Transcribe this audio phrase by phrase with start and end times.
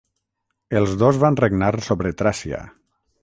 [0.79, 2.63] El dos van regnar sobre Tràcia.